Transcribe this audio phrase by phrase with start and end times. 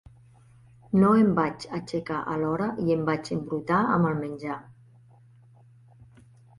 [1.01, 4.61] No em vaig aixecar a hora i em vaig embrutar amb el menjar.